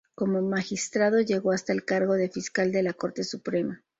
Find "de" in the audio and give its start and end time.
2.15-2.27, 2.71-2.81